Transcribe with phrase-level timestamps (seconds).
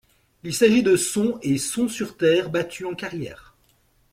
[0.41, 3.55] Il s'agit de son et son sur terre battue en carrière.